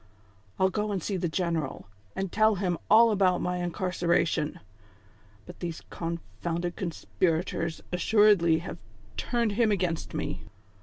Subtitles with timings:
[0.59, 4.59] I'll go and see the general, and tell him all about my incarcera tion;
[5.45, 8.79] but these confounded conspirators assuredly have
[9.15, 10.41] turned him against me.